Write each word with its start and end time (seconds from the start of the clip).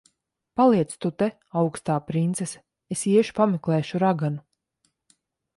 Paliec 0.59 0.93
tu 1.05 1.11
te, 1.21 1.27
augstā 1.61 1.97
princese. 2.09 2.63
Es 2.97 3.05
iešu 3.13 3.37
pameklēšu 3.41 4.03
raganu. 4.07 4.43